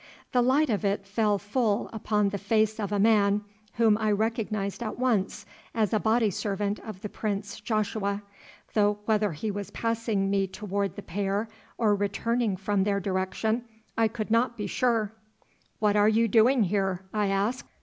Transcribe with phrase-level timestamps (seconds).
[0.31, 4.81] The light of it fell full upon the face of a man whom I recognized
[4.81, 8.23] at once as a body servant of the prince Joshua,
[8.73, 13.63] though whether he was passing me toward the pair or returning from their direction
[13.95, 15.13] I could not be sure.
[15.77, 17.65] "What are you doing here?" I asked.